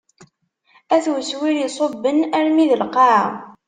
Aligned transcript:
At 0.95 1.05
weswir 1.11 1.55
iṣubben 1.67 2.17
armi 2.37 2.65
d 2.69 2.71
lqaɛa. 2.81 3.25